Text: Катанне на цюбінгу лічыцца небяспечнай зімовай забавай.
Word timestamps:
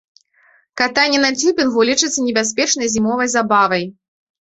Катанне 0.79 1.19
на 1.25 1.29
цюбінгу 1.41 1.79
лічыцца 1.89 2.19
небяспечнай 2.29 2.87
зімовай 2.95 3.27
забавай. 3.35 3.83